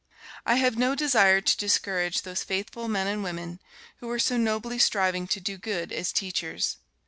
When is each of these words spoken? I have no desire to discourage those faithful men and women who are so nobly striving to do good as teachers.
I 0.47 0.55
have 0.55 0.79
no 0.79 0.95
desire 0.95 1.41
to 1.41 1.57
discourage 1.57 2.23
those 2.23 2.43
faithful 2.43 2.87
men 2.87 3.05
and 3.05 3.23
women 3.23 3.59
who 3.97 4.09
are 4.09 4.17
so 4.17 4.35
nobly 4.35 4.79
striving 4.79 5.27
to 5.27 5.39
do 5.39 5.59
good 5.59 5.91
as 5.91 6.11
teachers. 6.11 6.77